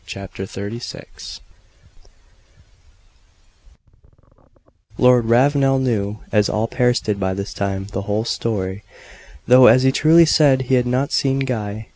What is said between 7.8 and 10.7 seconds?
the whole story. Though, as he truly said,